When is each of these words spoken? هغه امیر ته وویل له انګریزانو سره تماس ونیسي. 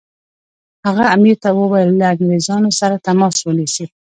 هغه 0.85 1.03
امیر 1.15 1.35
ته 1.43 1.49
وویل 1.59 1.89
له 1.99 2.05
انګریزانو 2.13 2.69
سره 2.79 3.03
تماس 3.07 3.35
ونیسي. 3.41 3.85